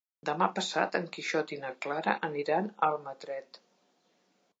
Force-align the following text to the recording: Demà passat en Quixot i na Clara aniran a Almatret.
Demà 0.27 0.45
passat 0.59 0.95
en 0.99 1.03
Quixot 1.17 1.53
i 1.57 1.59
na 1.65 1.69
Clara 1.85 2.15
aniran 2.29 2.71
a 2.71 2.89
Almatret. 2.89 3.61